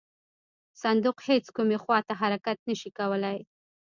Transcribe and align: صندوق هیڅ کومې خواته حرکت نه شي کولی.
صندوق 0.81 1.17
هیڅ 1.27 1.45
کومې 1.55 1.77
خواته 1.83 2.13
حرکت 2.21 2.57
نه 2.69 2.75
شي 2.79 2.89
کولی. 2.97 3.37